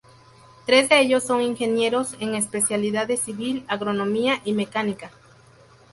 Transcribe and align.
Tres 0.65 0.89
de 0.89 0.99
ellos 0.99 1.23
son 1.23 1.41
ingenieros, 1.43 2.15
en 2.19 2.33
especialidades 2.33 3.21
civil, 3.21 3.63
agronomía 3.67 4.41
y 4.45 4.53
mecánica. 4.53 5.11